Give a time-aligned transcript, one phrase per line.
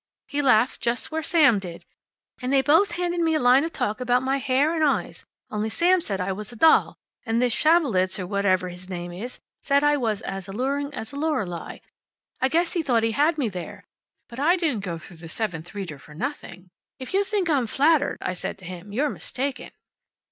[0.25, 1.85] He laughed just where Sam did.
[2.41, 5.69] And they both handed me a line of talk about my hair and eyes, only
[5.69, 9.83] Sam said I was a doll, and this Schabelitz, or whatever his name is, said
[9.83, 11.77] I was as alluring as a Lorelei.
[12.41, 13.85] I guess he thought he had me there,
[14.27, 16.71] but I didn't go through the seventh reader for nothing.
[16.99, 19.69] `If you think I'm flattered,' I said to him, `you're mistaken.